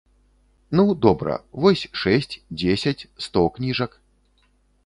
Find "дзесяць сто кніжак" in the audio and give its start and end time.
2.63-3.91